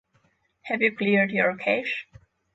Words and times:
Have 0.63 0.81
you 0.81 0.95
cleared 0.95 1.29
your 1.29 1.55
cache? 1.57 2.07